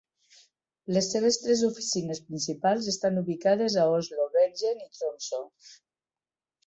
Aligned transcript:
Les 0.95 1.09
seves 1.15 1.37
tres 1.41 1.61
oficines 1.67 2.21
principals 2.31 2.89
estan 2.93 3.21
ubicades 3.23 3.77
a 3.83 3.85
Oslo, 3.99 4.27
Bergen 4.39 4.85
i 4.87 4.93
Tromsø. 5.01 5.43